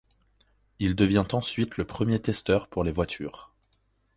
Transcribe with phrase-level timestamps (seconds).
[0.79, 3.53] Il devient ensuite le premier testeur pour les voitures.